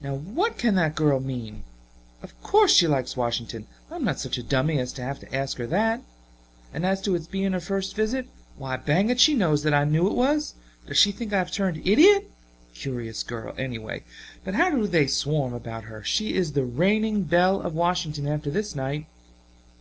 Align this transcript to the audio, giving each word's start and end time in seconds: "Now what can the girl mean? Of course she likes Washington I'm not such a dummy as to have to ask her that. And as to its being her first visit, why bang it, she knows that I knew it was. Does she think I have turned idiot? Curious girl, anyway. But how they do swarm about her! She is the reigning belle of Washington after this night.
"Now 0.00 0.14
what 0.14 0.56
can 0.56 0.76
the 0.76 0.86
girl 0.88 1.18
mean? 1.18 1.64
Of 2.22 2.40
course 2.44 2.70
she 2.74 2.86
likes 2.86 3.16
Washington 3.16 3.66
I'm 3.90 4.04
not 4.04 4.20
such 4.20 4.38
a 4.38 4.42
dummy 4.44 4.78
as 4.78 4.92
to 4.92 5.02
have 5.02 5.18
to 5.18 5.34
ask 5.34 5.56
her 5.58 5.66
that. 5.66 6.00
And 6.72 6.86
as 6.86 7.00
to 7.00 7.16
its 7.16 7.26
being 7.26 7.50
her 7.50 7.58
first 7.58 7.96
visit, 7.96 8.28
why 8.56 8.76
bang 8.76 9.10
it, 9.10 9.18
she 9.18 9.34
knows 9.34 9.64
that 9.64 9.74
I 9.74 9.82
knew 9.82 10.06
it 10.06 10.14
was. 10.14 10.54
Does 10.86 10.96
she 10.98 11.10
think 11.10 11.32
I 11.32 11.38
have 11.38 11.50
turned 11.50 11.84
idiot? 11.84 12.30
Curious 12.72 13.24
girl, 13.24 13.52
anyway. 13.58 14.04
But 14.44 14.54
how 14.54 14.86
they 14.86 15.04
do 15.06 15.08
swarm 15.08 15.54
about 15.54 15.86
her! 15.86 16.04
She 16.04 16.34
is 16.34 16.52
the 16.52 16.64
reigning 16.64 17.24
belle 17.24 17.62
of 17.62 17.74
Washington 17.74 18.28
after 18.28 18.48
this 18.48 18.76
night. 18.76 19.06